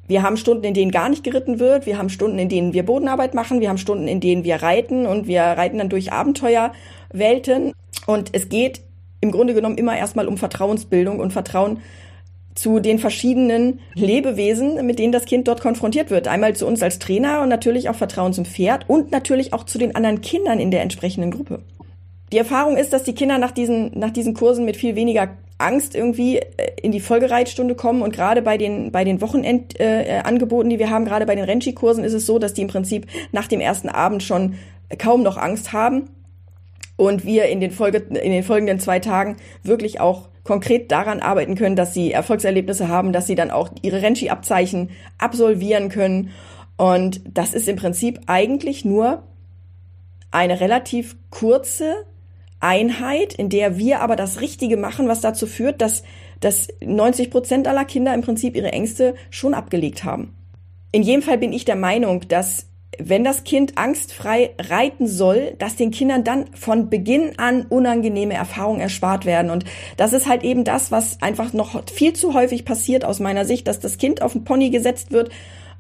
wir 0.09 0.23
haben 0.23 0.37
Stunden, 0.37 0.65
in 0.65 0.75
denen 0.75 0.91
gar 0.91 1.09
nicht 1.09 1.25
geritten 1.25 1.59
wird. 1.59 1.87
Wir 1.87 1.99
haben 1.99 2.09
Stunden, 2.09 2.39
in 2.39 2.49
denen 2.49 2.73
wir 2.73 2.85
Bodenarbeit 2.85 3.35
machen. 3.35 3.61
Wir 3.61 3.69
haben 3.69 3.79
Stunden, 3.79 4.07
in 4.09 4.21
denen 4.21 4.45
wir 4.45 4.63
reiten 4.63 5.07
und 5.07 5.27
wir 5.27 5.43
reiten 5.43 5.79
dann 5.79 5.89
durch 5.89 6.13
Abenteuerwelten. 6.13 7.73
Und 8.07 8.31
es 8.33 8.49
geht 8.49 8.83
im 9.21 9.33
Grunde 9.33 9.55
genommen 9.55 9.79
immer 9.79 9.97
erstmal 9.97 10.29
um 10.29 10.37
Vertrauensbildung 10.37 11.19
und 11.19 11.33
Vertrauen 11.33 11.81
zu 12.55 12.81
den 12.81 12.99
verschiedenen 12.99 13.81
Lebewesen, 13.95 14.87
mit 14.87 14.99
denen 14.99 15.13
das 15.13 15.27
Kind 15.27 15.47
dort 15.47 15.61
konfrontiert 15.61 16.11
wird. 16.11 16.27
Einmal 16.27 16.57
zu 16.57 16.67
uns 16.67 16.83
als 16.83 16.99
Trainer 16.99 17.43
und 17.43 17.49
natürlich 17.49 17.89
auch 17.89 17.95
Vertrauen 17.95 18.33
zum 18.33 18.47
Pferd 18.47 18.89
und 18.89 19.11
natürlich 19.11 19.53
auch 19.53 19.65
zu 19.65 19.79
den 19.79 19.95
anderen 19.95 20.23
Kindern 20.23 20.59
in 20.59 20.71
der 20.71 20.83
entsprechenden 20.83 21.31
Gruppe. 21.31 21.63
Die 22.33 22.39
Erfahrung 22.39 22.77
ist, 22.77 22.93
dass 22.93 23.05
die 23.05 23.15
Kinder 23.15 23.39
nach 23.39 23.53
diesen, 23.53 23.97
nach 23.99 24.11
diesen 24.11 24.35
Kursen 24.35 24.65
mit 24.65 24.77
viel 24.77 24.97
weniger 24.97 25.37
Angst 25.59 25.95
irgendwie 25.95 26.39
äh, 26.39 26.73
in 26.83 26.93
die 26.93 27.01
Folgereitstunde 27.01 27.75
kommen. 27.75 28.03
Und 28.03 28.15
gerade 28.15 28.43
bei 28.43 28.59
den 28.59 28.93
bei 28.93 29.05
den 29.05 29.21
Wochenendangeboten, 29.21 30.71
äh, 30.71 30.75
die 30.75 30.79
wir 30.79 30.91
haben, 30.91 31.05
gerade 31.05 31.27
bei 31.27 31.35
den 31.35 31.45
Renchi-Kursen 31.45 32.05
ist 32.05 32.13
es 32.13 32.27
so, 32.27 32.39
dass 32.39 32.55
die 32.55 32.63
im 32.63 32.69
Prinzip 32.69 33.07
nach 33.33 33.49
dem 33.49 33.61
ersten 33.61 33.89
Abend 33.89 34.23
schon 34.23 34.55
kaum 34.99 35.23
noch 35.23 35.37
Angst 35.37 35.73
haben 35.73 36.11
und 36.97 37.25
wir 37.25 37.47
in 37.47 37.61
den 37.61 37.71
Folge 37.71 37.99
in 37.99 38.33
den 38.33 38.43
folgenden 38.43 38.81
zwei 38.81 38.99
Tagen 38.99 39.37
wirklich 39.63 40.01
auch 40.01 40.29
konkret 40.45 40.93
daran 40.93 41.21
arbeiten 41.21 41.57
können, 41.57 41.77
dass 41.77 41.93
sie 41.93 42.13
Erfolgserlebnisse 42.13 42.89
haben, 42.89 43.13
dass 43.13 43.27
sie 43.27 43.35
dann 43.35 43.51
auch 43.51 43.71
ihre 43.83 44.01
Renchi-Abzeichen 44.01 44.91
absolvieren 45.19 45.89
können. 45.89 46.31
Und 46.77 47.21
das 47.27 47.53
ist 47.53 47.69
im 47.69 47.77
Prinzip 47.77 48.21
eigentlich 48.27 48.85
nur 48.85 49.23
eine 50.31 50.61
relativ 50.61 51.17
kurze 51.31 52.05
Einheit, 52.67 53.33
in 53.35 53.49
der 53.49 53.79
wir 53.79 54.01
aber 54.01 54.17
das 54.17 54.41
Richtige 54.41 54.77
machen, 54.77 55.07
was 55.07 55.21
dazu 55.21 55.47
führt, 55.47 55.81
dass, 55.81 56.03
dass 56.41 56.69
90 56.85 57.31
Prozent 57.31 57.69
aller 57.69 57.85
Kinder 57.85 58.13
im 58.13 58.23
Prinzip 58.23 58.57
ihre 58.57 58.73
Ängste 58.73 59.15
schon 59.31 59.55
abgelegt 59.55 60.03
haben. 60.03 60.35
In 60.91 61.03
jedem 61.03 61.23
Fall 61.23 61.39
bin 61.39 61.53
ich 61.53 61.65
der 61.65 61.77
Meinung, 61.77 62.27
dass 62.29 62.67
wenn 62.99 63.25
das 63.25 63.45
Kind 63.45 63.77
angstfrei 63.77 64.55
reiten 64.59 65.07
soll, 65.07 65.55
dass 65.59 65.77
den 65.77 65.91
Kindern 65.91 66.25
dann 66.25 66.47
von 66.55 66.89
Beginn 66.89 67.39
an 67.39 67.67
unangenehme 67.67 68.35
Erfahrungen 68.35 68.81
erspart 68.81 69.27
werden. 69.27 69.51
Und 69.51 69.65
das 69.97 70.13
ist 70.13 70.27
halt 70.27 70.43
eben 70.45 70.65
das, 70.65 70.91
was 70.91 71.21
einfach 71.21 71.53
noch 71.53 71.83
viel 71.91 72.15
zu 72.15 72.35
häufig 72.35 72.65
passiert 72.65 73.05
aus 73.05 73.21
meiner 73.21 73.45
Sicht, 73.45 73.69
dass 73.69 73.81
das 73.81 73.99
Kind 73.99 74.23
auf 74.23 74.33
den 74.33 74.45
Pony 74.45 74.71
gesetzt 74.71 75.13
wird, 75.13 75.31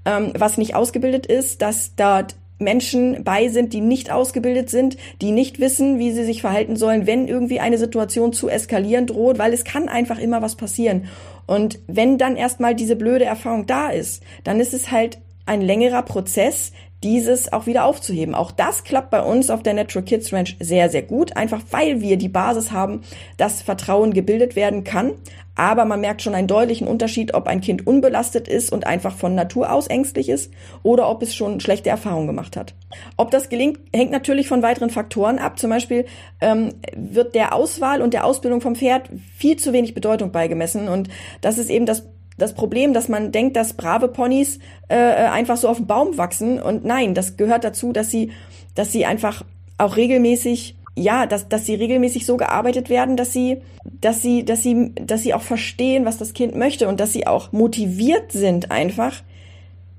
ähm, 0.04 0.32
was 0.36 0.58
nicht 0.58 0.74
ausgebildet 0.74 1.26
ist, 1.26 1.62
dass 1.62 1.94
dort 1.96 2.36
Menschen 2.58 3.22
bei 3.22 3.48
sind, 3.48 3.72
die 3.72 3.80
nicht 3.80 4.10
ausgebildet 4.10 4.70
sind, 4.70 4.96
die 5.20 5.30
nicht 5.30 5.60
wissen, 5.60 5.98
wie 5.98 6.12
sie 6.12 6.24
sich 6.24 6.40
verhalten 6.40 6.76
sollen, 6.76 7.06
wenn 7.06 7.28
irgendwie 7.28 7.60
eine 7.60 7.78
Situation 7.78 8.32
zu 8.32 8.48
eskalieren 8.48 9.06
droht, 9.06 9.38
weil 9.38 9.52
es 9.52 9.64
kann 9.64 9.88
einfach 9.88 10.18
immer 10.18 10.42
was 10.42 10.56
passieren. 10.56 11.08
Und 11.46 11.78
wenn 11.86 12.18
dann 12.18 12.36
erstmal 12.36 12.74
diese 12.74 12.96
blöde 12.96 13.24
Erfahrung 13.24 13.66
da 13.66 13.88
ist, 13.88 14.22
dann 14.44 14.60
ist 14.60 14.74
es 14.74 14.90
halt 14.90 15.18
ein 15.44 15.60
längerer 15.60 16.02
Prozess, 16.02 16.72
dieses 17.02 17.52
auch 17.52 17.66
wieder 17.66 17.84
aufzuheben. 17.84 18.34
Auch 18.34 18.50
das 18.50 18.84
klappt 18.84 19.10
bei 19.10 19.22
uns 19.22 19.50
auf 19.50 19.62
der 19.62 19.74
Natural 19.74 20.04
Kids 20.04 20.32
Ranch 20.32 20.56
sehr, 20.60 20.88
sehr 20.88 21.02
gut, 21.02 21.36
einfach 21.36 21.62
weil 21.70 22.00
wir 22.00 22.16
die 22.16 22.28
Basis 22.28 22.72
haben, 22.72 23.02
dass 23.36 23.62
Vertrauen 23.62 24.12
gebildet 24.12 24.56
werden 24.56 24.84
kann. 24.84 25.12
Aber 25.58 25.86
man 25.86 26.02
merkt 26.02 26.20
schon 26.20 26.34
einen 26.34 26.48
deutlichen 26.48 26.86
Unterschied, 26.86 27.32
ob 27.32 27.46
ein 27.46 27.62
Kind 27.62 27.86
unbelastet 27.86 28.46
ist 28.46 28.70
und 28.70 28.86
einfach 28.86 29.16
von 29.16 29.34
Natur 29.34 29.72
aus 29.72 29.86
ängstlich 29.86 30.28
ist 30.28 30.52
oder 30.82 31.08
ob 31.08 31.22
es 31.22 31.34
schon 31.34 31.60
schlechte 31.60 31.88
Erfahrungen 31.88 32.26
gemacht 32.26 32.58
hat. 32.58 32.74
Ob 33.16 33.30
das 33.30 33.48
gelingt, 33.48 33.80
hängt 33.94 34.10
natürlich 34.10 34.48
von 34.48 34.62
weiteren 34.62 34.90
Faktoren 34.90 35.38
ab. 35.38 35.58
Zum 35.58 35.70
Beispiel 35.70 36.04
ähm, 36.42 36.74
wird 36.94 37.34
der 37.34 37.54
Auswahl 37.54 38.02
und 38.02 38.12
der 38.12 38.26
Ausbildung 38.26 38.60
vom 38.60 38.76
Pferd 38.76 39.08
viel 39.34 39.56
zu 39.56 39.72
wenig 39.72 39.94
Bedeutung 39.94 40.30
beigemessen. 40.30 40.88
Und 40.88 41.08
das 41.40 41.56
ist 41.56 41.70
eben 41.70 41.86
das 41.86 42.06
das 42.38 42.54
Problem, 42.54 42.92
dass 42.92 43.08
man 43.08 43.32
denkt, 43.32 43.56
dass 43.56 43.74
brave 43.74 44.08
Ponys 44.08 44.58
äh, 44.88 44.96
einfach 44.96 45.56
so 45.56 45.68
auf 45.68 45.78
dem 45.78 45.86
Baum 45.86 46.18
wachsen. 46.18 46.60
Und 46.60 46.84
nein, 46.84 47.14
das 47.14 47.36
gehört 47.36 47.64
dazu, 47.64 47.92
dass 47.92 48.10
sie, 48.10 48.32
dass 48.74 48.92
sie 48.92 49.06
einfach 49.06 49.44
auch 49.78 49.96
regelmäßig, 49.96 50.76
ja, 50.96 51.26
dass, 51.26 51.48
dass 51.48 51.66
sie 51.66 51.74
regelmäßig 51.74 52.26
so 52.26 52.36
gearbeitet 52.36 52.90
werden, 52.90 53.16
dass 53.16 53.32
sie, 53.32 53.62
dass 53.84 54.22
sie, 54.22 54.44
dass 54.44 54.62
sie, 54.62 54.92
dass 54.94 55.22
sie 55.22 55.34
auch 55.34 55.42
verstehen, 55.42 56.04
was 56.04 56.18
das 56.18 56.34
Kind 56.34 56.54
möchte 56.54 56.88
und 56.88 57.00
dass 57.00 57.12
sie 57.12 57.26
auch 57.26 57.52
motiviert 57.52 58.32
sind, 58.32 58.70
einfach 58.70 59.22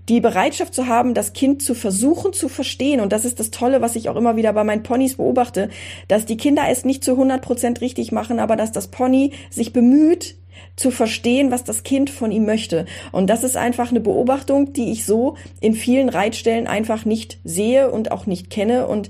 die 0.10 0.22
Bereitschaft 0.22 0.74
zu 0.74 0.88
haben, 0.88 1.14
das 1.14 1.34
Kind 1.34 1.62
zu 1.62 1.74
versuchen 1.74 2.34
zu 2.34 2.48
verstehen. 2.48 3.02
Und 3.02 3.12
das 3.12 3.26
ist 3.26 3.40
das 3.40 3.52
Tolle, 3.52 3.82
was 3.82 3.96
ich 3.96 4.10
auch 4.10 4.16
immer 4.16 4.36
wieder 4.36 4.54
bei 4.54 4.64
meinen 4.64 4.84
Ponys 4.84 5.16
beobachte, 5.16 5.70
dass 6.08 6.26
die 6.26 6.38
Kinder 6.38 6.64
es 6.70 6.86
nicht 6.86 7.04
zu 7.04 7.12
100 7.12 7.42
Prozent 7.42 7.82
richtig 7.82 8.12
machen, 8.12 8.40
aber 8.40 8.56
dass 8.56 8.72
das 8.72 8.88
Pony 8.88 9.34
sich 9.50 9.74
bemüht, 9.74 10.36
zu 10.76 10.92
verstehen, 10.92 11.52
was 11.52 11.64
das 11.64 11.84
Kind 11.84 12.10
von 12.10 12.32
ihm 12.32 12.46
möchte. 12.46 12.86
Und 13.12 13.30
das 13.30 13.44
ist 13.44 13.58
einfach 13.58 13.92
eine 13.92 14.00
Beobachtung, 14.00 14.74
die 14.74 14.92
ich 14.92 15.06
so 15.06 15.36
in 15.60 15.74
vielen 15.74 16.10
Reitstellen 16.10 16.68
einfach 16.68 17.06
nicht 17.06 17.40
sehe 17.44 17.92
und 17.92 18.12
auch 18.12 18.26
nicht 18.26 18.50
kenne 18.50 18.88
und 18.88 19.10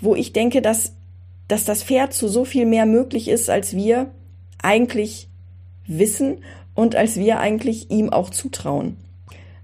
wo 0.00 0.14
ich 0.14 0.32
denke, 0.32 0.62
dass, 0.62 0.94
dass 1.48 1.64
das 1.64 1.82
Pferd 1.82 2.12
zu 2.12 2.28
so 2.28 2.44
viel 2.44 2.66
mehr 2.66 2.86
möglich 2.86 3.28
ist, 3.28 3.50
als 3.50 3.74
wir 3.74 4.10
eigentlich 4.62 5.28
wissen 5.86 6.38
und 6.74 6.94
als 6.94 7.16
wir 7.16 7.40
eigentlich 7.40 7.90
ihm 7.90 8.10
auch 8.10 8.30
zutrauen. 8.30 8.96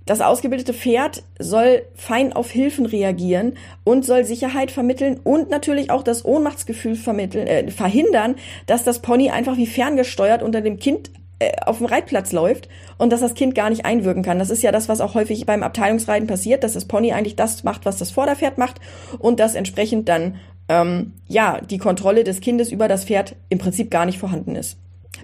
Das 0.06 0.20
ausgebildete 0.20 0.74
Pferd 0.74 1.22
soll 1.38 1.82
fein 1.94 2.32
auf 2.32 2.50
Hilfen 2.50 2.86
reagieren 2.86 3.54
und 3.84 4.04
soll 4.04 4.24
Sicherheit 4.24 4.70
vermitteln 4.70 5.20
und 5.22 5.50
natürlich 5.50 5.90
auch 5.90 6.02
das 6.02 6.24
Ohnmachtsgefühl 6.24 6.96
vermitteln, 6.96 7.46
äh, 7.46 7.70
verhindern, 7.70 8.34
dass 8.66 8.84
das 8.84 9.00
Pony 9.00 9.30
einfach 9.30 9.56
wie 9.56 9.66
ferngesteuert 9.66 10.42
unter 10.42 10.60
dem 10.60 10.78
Kind 10.78 11.10
äh, 11.38 11.52
auf 11.64 11.78
dem 11.78 11.86
Reitplatz 11.86 12.32
läuft 12.32 12.68
und 12.98 13.12
dass 13.12 13.20
das 13.20 13.34
Kind 13.34 13.54
gar 13.54 13.70
nicht 13.70 13.84
einwirken 13.84 14.22
kann. 14.22 14.38
Das 14.38 14.50
ist 14.50 14.62
ja 14.62 14.72
das, 14.72 14.88
was 14.88 15.00
auch 15.00 15.14
häufig 15.14 15.46
beim 15.46 15.62
Abteilungsreiten 15.62 16.26
passiert, 16.26 16.64
dass 16.64 16.74
das 16.74 16.86
Pony 16.86 17.12
eigentlich 17.12 17.36
das 17.36 17.62
macht, 17.64 17.84
was 17.84 17.98
das 17.98 18.10
Vorderpferd 18.10 18.58
macht 18.58 18.80
und 19.18 19.38
dass 19.38 19.54
entsprechend 19.54 20.08
dann 20.08 20.36
ähm, 20.68 21.12
ja 21.28 21.60
die 21.60 21.78
Kontrolle 21.78 22.24
des 22.24 22.40
Kindes 22.40 22.72
über 22.72 22.88
das 22.88 23.04
Pferd 23.04 23.36
im 23.48 23.58
Prinzip 23.58 23.90
gar 23.90 24.06
nicht 24.06 24.18
vorhanden 24.18 24.56
ist. 24.56 24.78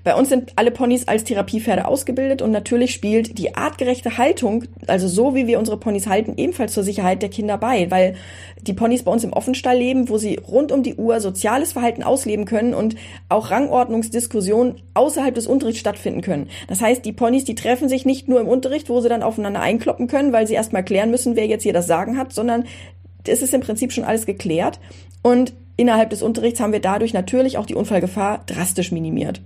Bei 0.04 0.14
uns 0.14 0.28
sind 0.28 0.52
alle 0.56 0.70
Ponys 0.70 1.08
als 1.08 1.24
Therapiepferde 1.24 1.86
ausgebildet 1.86 2.42
und 2.42 2.50
natürlich 2.50 2.92
spielt 2.92 3.38
die 3.38 3.54
artgerechte 3.56 4.18
Haltung, 4.18 4.64
also 4.86 5.08
so 5.08 5.34
wie 5.34 5.46
wir 5.46 5.58
unsere 5.58 5.78
Ponys 5.78 6.06
halten, 6.06 6.34
ebenfalls 6.36 6.72
zur 6.72 6.82
Sicherheit 6.82 7.22
der 7.22 7.28
Kinder 7.28 7.58
bei, 7.58 7.90
weil 7.90 8.14
die 8.62 8.72
Ponys 8.72 9.02
bei 9.02 9.12
uns 9.12 9.24
im 9.24 9.32
Offenstall 9.32 9.76
leben, 9.76 10.08
wo 10.08 10.18
sie 10.18 10.36
rund 10.36 10.72
um 10.72 10.82
die 10.82 10.94
Uhr 10.94 11.20
soziales 11.20 11.72
Verhalten 11.72 12.02
ausleben 12.02 12.44
können 12.44 12.74
und 12.74 12.96
auch 13.28 13.50
Rangordnungsdiskussionen 13.50 14.76
außerhalb 14.94 15.34
des 15.34 15.46
Unterrichts 15.46 15.80
stattfinden 15.80 16.20
können. 16.20 16.48
Das 16.68 16.80
heißt, 16.80 17.04
die 17.04 17.12
Ponys, 17.12 17.44
die 17.44 17.54
treffen 17.54 17.88
sich 17.88 18.04
nicht 18.04 18.28
nur 18.28 18.40
im 18.40 18.48
Unterricht, 18.48 18.88
wo 18.88 19.00
sie 19.00 19.08
dann 19.08 19.22
aufeinander 19.22 19.60
einkloppen 19.60 20.06
können, 20.06 20.32
weil 20.32 20.46
sie 20.46 20.54
erstmal 20.54 20.84
klären 20.84 21.10
müssen, 21.10 21.36
wer 21.36 21.46
jetzt 21.46 21.62
hier 21.62 21.72
das 21.72 21.86
Sagen 21.86 22.16
hat, 22.16 22.32
sondern 22.32 22.64
es 23.26 23.42
ist 23.42 23.54
im 23.54 23.60
Prinzip 23.60 23.92
schon 23.92 24.04
alles 24.04 24.26
geklärt 24.26 24.80
und 25.22 25.52
innerhalb 25.76 26.10
des 26.10 26.22
Unterrichts 26.22 26.60
haben 26.60 26.72
wir 26.72 26.80
dadurch 26.80 27.12
natürlich 27.12 27.58
auch 27.58 27.66
die 27.66 27.74
Unfallgefahr 27.74 28.42
drastisch 28.46 28.92
minimiert. 28.92 29.40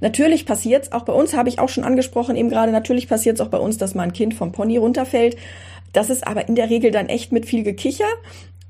Natürlich 0.00 0.46
passiert's, 0.46 0.92
auch 0.92 1.04
bei 1.04 1.12
uns 1.12 1.34
habe 1.34 1.48
ich 1.48 1.58
auch 1.58 1.68
schon 1.68 1.84
angesprochen, 1.84 2.36
eben 2.36 2.48
gerade, 2.48 2.72
natürlich 2.72 3.08
passiert's 3.08 3.40
auch 3.40 3.48
bei 3.48 3.58
uns, 3.58 3.78
dass 3.78 3.94
mal 3.94 4.02
ein 4.02 4.12
Kind 4.12 4.34
vom 4.34 4.52
Pony 4.52 4.76
runterfällt. 4.76 5.36
Das 5.92 6.10
ist 6.10 6.26
aber 6.26 6.48
in 6.48 6.54
der 6.54 6.70
Regel 6.70 6.90
dann 6.90 7.06
echt 7.06 7.32
mit 7.32 7.46
viel 7.46 7.62
Gekicher, 7.62 8.04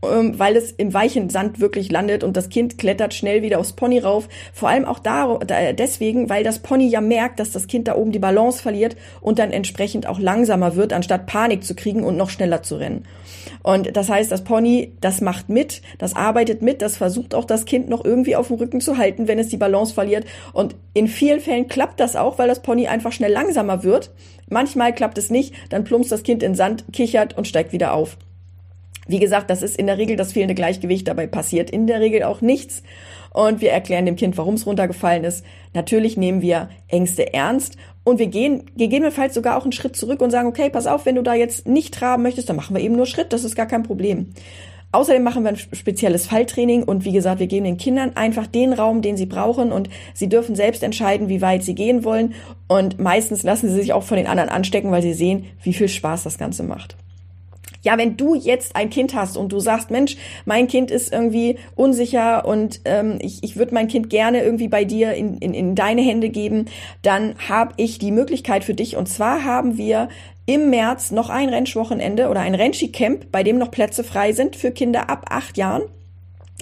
ähm, 0.05 0.39
weil 0.39 0.57
es 0.57 0.71
im 0.73 0.95
weichen 0.95 1.31
Sand 1.31 1.61
wirklich 1.61 1.91
landet 1.91 2.23
und 2.23 2.37
das 2.37 2.49
Kind 2.49 2.79
klettert 2.79 3.15
schnell 3.15 3.43
wieder 3.43 3.59
aufs 3.59 3.73
Pony 3.73 3.99
rauf. 3.99 4.29
Vor 4.53 4.69
allem 4.69 4.85
auch 4.85 4.99
da, 4.99 5.39
deswegen, 5.73 6.29
weil 6.29 6.45
das 6.45 6.61
Pony 6.61 6.87
ja 6.89 7.01
merkt, 7.01 7.41
dass 7.41 7.51
das 7.51 7.67
Kind 7.67 7.89
da 7.89 7.97
oben 7.97 8.13
die 8.13 8.19
Balance 8.19 8.63
verliert 8.63 8.97
und 9.21 9.39
dann 9.39 9.51
entsprechend 9.51 10.07
auch 10.07 10.21
langsamer 10.21 10.77
wird, 10.77 10.93
anstatt 10.93 11.27
Panik 11.27 11.65
zu 11.65 11.75
kriegen 11.75 12.05
und 12.05 12.17
noch 12.17 12.31
schneller 12.31 12.63
zu 12.63 12.77
rennen. 12.77 13.05
Und 13.63 13.97
das 13.97 14.09
heißt, 14.09 14.31
das 14.31 14.45
Pony, 14.45 14.93
das 15.01 15.21
macht 15.21 15.49
mit, 15.49 15.83
das 15.99 16.15
arbeitet 16.15 16.63
mit, 16.63 16.83
das 16.83 16.97
versucht 16.97 17.35
auch 17.35 17.45
das 17.45 17.65
Kind 17.65 17.89
noch 17.89 18.05
irgendwie 18.05 18.37
auf 18.37 18.49
dem 18.49 18.57
Rücken 18.57 18.81
zu 18.81 18.99
halten, 18.99 19.29
wenn 19.29 19.39
es 19.39 19.49
die 19.49 19.57
Balance 19.57 19.95
verliert. 19.95 20.25
Und 20.53 20.75
in 20.95 21.09
vielen 21.09 21.41
Fällen 21.41 21.69
klappt 21.69 22.01
das 22.01 22.17
auch, 22.17 22.39
weil 22.39 22.49
das 22.49 22.63
Pony 22.63 22.87
einfach 22.87 23.13
schnell 23.13 23.33
langsamer 23.33 23.83
wird. 23.83 24.11
Manchmal 24.49 24.95
klappt 24.95 25.19
es 25.19 25.31
nicht, 25.31 25.55
dann 25.71 25.85
plumpst 25.85 26.13
das 26.13 26.23
Kind 26.23 26.43
in 26.43 26.55
Sand, 26.55 26.85
kichert 26.93 27.37
und 27.37 27.47
steigt 27.47 27.73
wieder 27.73 27.95
auf. 27.95 28.17
Wie 29.09 29.21
gesagt, 29.21 29.51
das 29.51 29.63
ist 29.63 29.79
in 29.79 29.87
der 29.87 29.99
Regel 29.99 30.17
das 30.17 30.33
fehlende 30.33 30.55
Gleichgewicht, 30.55 31.07
dabei 31.07 31.27
passiert 31.27 31.71
in 31.71 31.87
der 31.87 32.01
Regel 32.01 32.25
auch 32.25 32.41
nichts. 32.41 32.83
Und 33.33 33.61
wir 33.61 33.71
erklären 33.71 34.07
dem 34.07 34.17
Kind, 34.17 34.37
warum 34.39 34.55
es 34.55 34.67
runtergefallen 34.67 35.23
ist. 35.23 35.45
Natürlich 35.75 36.17
nehmen 36.17 36.43
wir 36.43 36.71
Ängste 36.89 37.35
ernst 37.35 37.77
und 38.07 38.21
wir 38.21 38.29
gehen 38.29 38.63
gegebenenfalls 38.77 39.35
sogar 39.35 39.57
auch 39.59 39.65
einen 39.65 39.73
Schritt 39.73 39.97
zurück 39.97 40.23
und 40.23 40.31
sagen, 40.31 40.47
okay, 40.47 40.71
pass 40.71 40.87
auf, 40.87 41.07
wenn 41.07 41.17
du 41.17 41.23
da 41.23 41.35
jetzt 41.35 41.67
nicht 41.67 41.93
traben 41.93 42.23
möchtest, 42.23 42.49
dann 42.49 42.55
machen 42.55 42.77
wir 42.77 42.81
eben 42.81 42.95
nur 42.95 43.05
Schritt, 43.05 43.33
das 43.33 43.43
ist 43.43 43.57
gar 43.57 43.67
kein 43.67 43.83
Problem. 43.83 44.29
Außerdem 44.93 45.25
machen 45.25 45.43
wir 45.43 45.49
ein 45.49 45.57
spezielles 45.57 46.29
Falltraining 46.29 46.85
und 46.85 47.05
wie 47.05 47.11
gesagt, 47.11 47.41
wir 47.41 47.49
geben 47.49 47.65
den 47.65 47.79
Kindern 47.79 48.13
einfach 48.15 48.47
den 48.47 48.73
Raum, 48.73 49.03
den 49.03 49.17
sie 49.17 49.27
brauchen 49.27 49.73
und 49.73 49.91
sie 50.15 50.29
dürfen 50.29 50.55
selbst 50.55 50.85
entscheiden, 50.85 51.29
wie 51.29 51.43
weit 51.43 51.65
sie 51.65 51.75
gehen 51.75 52.05
wollen 52.05 52.35
und 52.69 53.01
meistens 53.01 53.43
lassen 53.43 53.69
sie 53.71 53.75
sich 53.75 53.93
auch 53.93 54.05
von 54.05 54.19
den 54.19 54.29
anderen 54.29 54.51
anstecken, 54.51 54.93
weil 54.93 55.03
sie 55.03 55.13
sehen, 55.13 55.47
wie 55.65 55.73
viel 55.73 55.89
Spaß 55.89 56.23
das 56.23 56.39
Ganze 56.39 56.63
macht. 56.63 56.97
Ja, 57.87 57.97
wenn 57.99 58.17
du 58.17 58.35
jetzt 58.35 58.75
ein 58.75 58.91
Kind 58.91 59.15
hast 59.15 59.37
und 59.37 59.53
du 59.53 59.61
sagst, 59.61 59.93
Mensch, 59.93 60.17
mein 60.45 60.67
Kind 60.67 60.91
ist 60.91 61.13
irgendwie 61.13 61.57
unsicher 61.77 62.45
und 62.45 62.81
ähm, 62.85 63.21
ich, 63.21 63.45
ich 63.45 63.57
würde 63.57 63.75
mein 63.75 63.87
Kind 63.87 64.11
gerne 64.11 64.43
irgendwie 64.43 64.67
bei 64.67 64.85
dir 64.85 65.15
in, 65.15 65.39
in, 65.39 65.55
in 65.55 65.77
deine 65.77 66.03
Hände 66.03 66.29
geben, 66.29 66.65
dann 67.03 67.37
habe 67.49 67.75
ich 67.77 68.01
die 68.01 68.11
Möglichkeit 68.11 68.65
für 68.65 68.75
dich. 68.75 68.97
Und 68.97 69.09
zwar 69.09 69.45
haben 69.45 69.79
wir 69.79 70.09
im 70.47 70.69
März 70.69 71.13
noch 71.13 71.31
ein 71.31 71.49
Rennschwochenende 71.49 72.29
oder 72.29 72.41
ein 72.41 72.57
Rennschi-Camp, 72.57 73.31
bei 73.31 73.45
dem 73.45 73.57
noch 73.57 73.71
Plätze 73.71 74.03
frei 74.03 74.33
sind 74.33 74.57
für 74.57 74.73
Kinder 74.73 75.09
ab 75.09 75.27
acht 75.31 75.57
Jahren. 75.57 75.83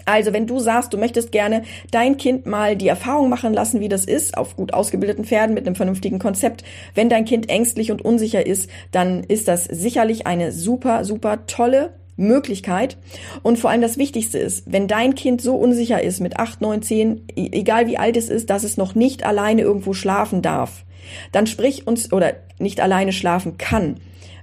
Also 0.05 0.33
wenn 0.33 0.47
du 0.47 0.59
sagst, 0.59 0.93
du 0.93 0.99
möchtest 0.99 1.33
gerne 1.33 1.63
dein 1.91 2.17
Kind 2.17 2.47
mal 2.47 2.77
die 2.77 2.89
Erfahrung 2.89 3.29
machen 3.29 3.55
lassen, 3.55 3.81
wie 3.81 3.89
das 3.89 4.05
ist, 4.05 4.37
auf 4.37 4.57
gut 4.57 4.75
ausgebildeten 4.75 5.25
Pferden 5.25 5.55
mit 5.55 5.67
einem 5.67 5.77
vernünftigen 5.77 6.19
Konzept, 6.19 6.65
wenn 6.95 7.09
dein 7.09 7.25
Kind 7.25 7.49
ängstlich 7.49 7.91
und 7.91 8.05
unsicher 8.05 8.45
ist, 8.45 8.69
dann 8.91 9.25
ist 9.25 9.49
das 9.49 9.65
sicherlich 9.65 10.27
eine 10.27 10.53
super, 10.53 11.05
super 11.05 11.47
tolle 11.47 11.95
Möglichkeit. 12.17 12.97
Und 13.43 13.59
vor 13.59 13.71
allem 13.71 13.83
das 13.83 13.99
Wichtigste 13.99 14.39
ist, 14.39 14.71
wenn 14.71 14.89
dein 14.89 15.15
Kind 15.15 15.41
so 15.41 15.57
unsicher 15.57 16.03
ist 16.03 16.21
mit 16.21 16.39
8, 16.39 16.61
9, 16.61 16.83
10, 16.83 17.23
egal 17.35 17.87
wie 17.87 17.99
alt 17.99 18.17
es 18.17 18.29
ist, 18.29 18.51
dass 18.51 18.65
es 18.65 18.77
noch 18.77 18.95
nicht 18.95 19.25
alleine 19.25 19.63
irgendwo 19.63 19.95
schlafen 19.95 20.43
darf, 20.43 20.85
dann 21.33 21.47
sprich 21.47 21.87
uns 21.87 22.13
oder 22.13 22.35
nicht 22.59 22.81
alleine 22.81 23.13
schlafen 23.13 23.59
kann, 23.59 23.97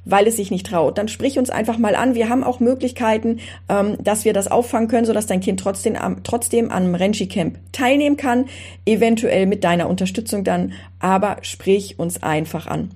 weil 0.05 0.27
es 0.27 0.38
sich 0.38 0.51
nicht 0.51 0.65
traut, 0.65 0.98
dann 0.98 1.08
sprich 1.08 1.38
uns 1.38 1.50
einfach 1.50 1.77
mal 1.77 1.96
an. 1.96 2.15
Wir 2.15 2.29
haben 2.29 2.43
auch 2.43 2.60
Möglichkeiten, 2.60 3.39
ähm, 3.70 3.98
dass 4.01 4.25
wir 4.25 4.34
das 4.34 4.50
auffangen 4.50 4.88
können, 4.88 5.05
sodass 5.05 5.27
dein 5.27 5.41
Kind 5.41 5.60
trotzdem 5.60 5.96
am, 5.96 6.24
trotzdem 6.24 6.72
am 6.72 6.96
Renchi 6.96 7.27
Camp 7.27 7.60
teilnehmen 7.72 8.17
kann, 8.17 8.46
eventuell 8.86 9.46
mit 9.46 9.63
deiner 9.63 9.89
Unterstützung 9.89 10.43
dann, 10.43 10.74
aber 11.00 11.38
sprich 11.41 12.00
uns 12.00 12.24
einfach 12.24 12.67
an. 12.67 12.91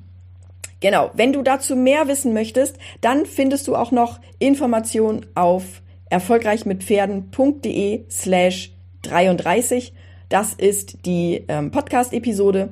Genau, 0.81 1.09
wenn 1.13 1.33
du 1.33 1.41
dazu 1.41 1.75
mehr 1.75 2.07
wissen 2.07 2.33
möchtest, 2.33 2.77
dann 3.01 3.25
findest 3.25 3.67
du 3.67 3.75
auch 3.75 3.91
noch 3.91 4.19
Informationen 4.39 5.25
auf 5.33 5.81
erfolgreichmitpferden.de 6.09 8.05
slash 8.09 8.71
33. 9.03 9.93
Das 10.29 10.53
ist 10.53 11.05
die 11.05 11.43
ähm, 11.47 11.71
Podcast-Episode 11.71 12.69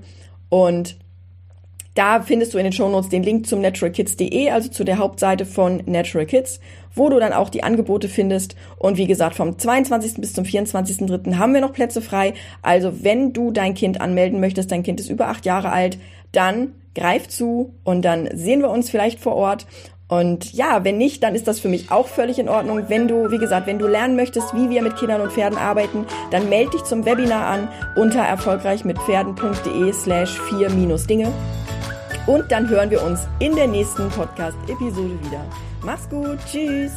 und 0.49 0.97
da 1.95 2.21
findest 2.21 2.53
du 2.53 2.57
in 2.57 2.63
den 2.63 2.73
Shownotes 2.73 3.09
den 3.09 3.23
Link 3.23 3.45
zum 3.45 3.61
naturalkids.de, 3.61 4.49
also 4.49 4.69
zu 4.69 4.83
der 4.83 4.97
Hauptseite 4.97 5.45
von 5.45 5.83
Natural 5.85 6.25
Kids, 6.25 6.59
wo 6.95 7.09
du 7.09 7.19
dann 7.19 7.33
auch 7.33 7.49
die 7.49 7.63
Angebote 7.63 8.09
findest. 8.09 8.55
Und 8.77 8.97
wie 8.97 9.07
gesagt, 9.07 9.35
vom 9.35 9.57
22. 9.57 10.15
bis 10.15 10.33
zum 10.33 10.43
24.3. 10.43 11.35
haben 11.35 11.53
wir 11.53 11.61
noch 11.61 11.73
Plätze 11.73 12.01
frei. 12.01 12.33
Also 12.61 13.03
wenn 13.03 13.33
du 13.33 13.51
dein 13.51 13.75
Kind 13.75 14.01
anmelden 14.01 14.39
möchtest, 14.39 14.71
dein 14.71 14.83
Kind 14.83 14.99
ist 14.99 15.09
über 15.09 15.27
acht 15.27 15.45
Jahre 15.45 15.71
alt, 15.71 15.99
dann 16.31 16.73
greif 16.95 17.27
zu 17.27 17.73
und 17.83 18.03
dann 18.03 18.29
sehen 18.33 18.61
wir 18.61 18.69
uns 18.69 18.89
vielleicht 18.89 19.19
vor 19.19 19.35
Ort. 19.35 19.67
Und 20.07 20.53
ja, 20.53 20.83
wenn 20.83 20.97
nicht, 20.97 21.23
dann 21.23 21.33
ist 21.33 21.47
das 21.47 21.59
für 21.59 21.69
mich 21.69 21.91
auch 21.91 22.07
völlig 22.07 22.37
in 22.37 22.49
Ordnung. 22.49 22.83
Wenn 22.87 23.07
du, 23.07 23.31
wie 23.31 23.39
gesagt, 23.39 23.65
wenn 23.65 23.79
du 23.79 23.87
lernen 23.87 24.15
möchtest, 24.15 24.53
wie 24.53 24.69
wir 24.69 24.83
mit 24.83 24.95
Kindern 24.95 25.21
und 25.21 25.31
Pferden 25.31 25.57
arbeiten, 25.57 26.05
dann 26.29 26.49
melde 26.49 26.71
dich 26.71 26.83
zum 26.83 27.05
Webinar 27.05 27.47
an 27.47 27.67
unter 27.95 28.21
erfolgreichmitpferden.de 28.21 29.91
slash 29.93 30.39
4-Dinge. 30.39 31.31
Und 32.25 32.51
dann 32.51 32.69
hören 32.69 32.89
wir 32.89 33.03
uns 33.03 33.27
in 33.39 33.55
der 33.55 33.67
nächsten 33.67 34.09
Podcast-Episode 34.09 35.19
wieder. 35.23 35.45
Mach's 35.81 36.07
gut, 36.09 36.39
tschüss! 36.49 36.93